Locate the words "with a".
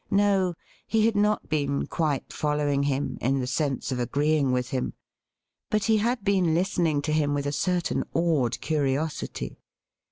7.35-7.51